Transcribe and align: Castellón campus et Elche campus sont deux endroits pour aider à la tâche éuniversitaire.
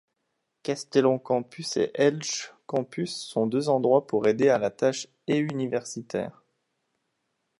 Castellón 0.63 1.19
campus 1.19 1.77
et 1.77 1.91
Elche 1.93 2.55
campus 2.65 3.15
sont 3.15 3.45
deux 3.45 3.69
endroits 3.69 4.07
pour 4.07 4.27
aider 4.27 4.49
à 4.49 4.57
la 4.57 4.71
tâche 4.71 5.05
éuniversitaire. 5.27 6.41